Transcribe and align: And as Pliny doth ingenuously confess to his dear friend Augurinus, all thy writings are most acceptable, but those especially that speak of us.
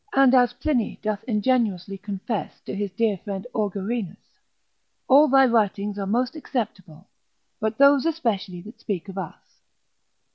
And 0.15 0.33
as 0.33 0.53
Pliny 0.53 0.97
doth 1.03 1.23
ingenuously 1.27 1.95
confess 1.99 2.59
to 2.61 2.73
his 2.75 2.89
dear 2.91 3.17
friend 3.19 3.45
Augurinus, 3.53 4.33
all 5.07 5.27
thy 5.27 5.45
writings 5.45 5.99
are 5.99 6.07
most 6.07 6.35
acceptable, 6.35 7.07
but 7.59 7.77
those 7.77 8.07
especially 8.07 8.63
that 8.63 8.79
speak 8.79 9.09
of 9.09 9.19
us. 9.19 9.61